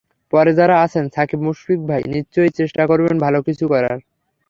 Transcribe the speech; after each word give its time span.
পরে 0.33 0.51
যাঁরা 0.53 0.75
আছেন, 0.85 1.05
সাকিব-মুশফিক 1.15 1.79
ভাই 1.89 2.01
নিশ্চয়ই 2.13 2.51
চেষ্টা 2.59 2.83
করবেন 2.87 3.15
ভালো 3.25 3.39
কিছু 3.47 3.65
করার। 3.67 3.97